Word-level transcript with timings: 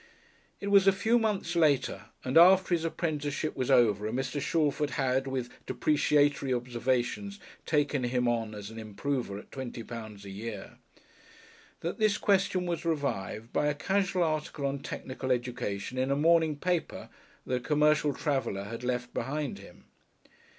It 0.59 0.69
was 0.71 0.87
a 0.87 0.91
few 0.91 1.19
months 1.19 1.55
later, 1.55 2.05
and 2.25 2.35
after 2.35 2.73
his 2.73 2.83
apprenticeship 2.83 3.55
was 3.55 3.69
over 3.69 4.07
and 4.07 4.17
Mr. 4.17 4.41
Shalford 4.41 4.89
had 4.97 5.27
with 5.27 5.51
depreciatory 5.67 6.51
observations 6.51 7.39
taken 7.67 8.05
him 8.05 8.27
on 8.27 8.55
as 8.55 8.71
an 8.71 8.79
improver 8.79 9.37
at 9.37 9.51
twenty 9.51 9.83
pounds 9.83 10.25
a 10.25 10.31
year, 10.31 10.79
that 11.81 11.99
this 11.99 12.17
question 12.17 12.65
was 12.65 12.83
revived 12.83 13.53
by 13.53 13.67
a 13.67 13.75
casual 13.75 14.23
article 14.23 14.65
on 14.65 14.79
Technical 14.79 15.31
Education 15.31 15.99
in 15.99 16.09
a 16.09 16.15
morning 16.15 16.55
paper 16.55 17.07
that 17.45 17.55
a 17.57 17.59
commercial 17.59 18.11
traveller 18.15 18.63
had 18.63 18.83
left 18.83 19.13
behind 19.13 19.59
him. 19.59 19.85